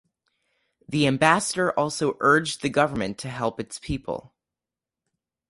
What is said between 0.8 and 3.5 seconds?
The ambassador also urged the government to